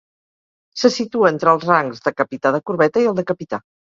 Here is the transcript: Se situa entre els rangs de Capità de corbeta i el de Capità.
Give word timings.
Se 0.83 0.89
situa 0.93 1.27
entre 1.33 1.53
els 1.57 1.67
rangs 1.69 2.01
de 2.07 2.15
Capità 2.23 2.53
de 2.57 2.61
corbeta 2.71 3.03
i 3.05 3.09
el 3.13 3.23
de 3.23 3.29
Capità. 3.33 3.63